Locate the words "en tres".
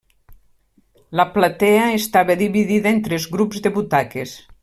2.95-3.31